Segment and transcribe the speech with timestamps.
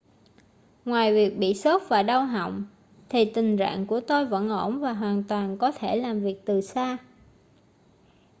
[0.85, 2.63] ngoài việc bị sốt và đau họng
[3.09, 6.61] thì tình rạng của tôi vẫn ổn và hoàn toàn có thể làm việc từ
[6.61, 6.97] xa